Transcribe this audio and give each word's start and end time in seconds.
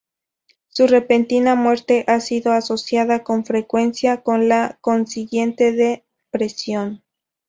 Su 0.69 0.87
repentina 0.87 1.53
muerte 1.53 2.05
ha 2.07 2.21
sido 2.21 2.53
asociada 2.53 3.21
con 3.23 3.45
frecuencia 3.45 4.23
con 4.23 4.49
la 4.49 4.79
consiguiente 4.81 5.71
depresión. 5.73 7.03